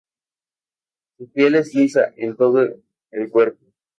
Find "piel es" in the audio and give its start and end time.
1.31-1.75